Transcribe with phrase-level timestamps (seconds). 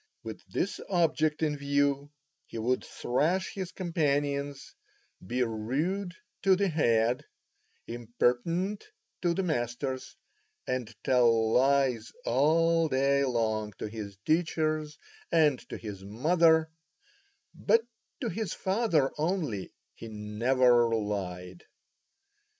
[0.23, 2.09] With this object in view
[2.47, 4.73] he would thrash his companions,
[5.23, 7.23] be rude to the Head,
[7.85, 8.83] impertinent
[9.21, 10.15] to the masters,
[10.65, 14.97] and tell lies all day long to his teachers
[15.31, 17.81] and to his mother—but
[18.21, 21.63] to his father only he never lied.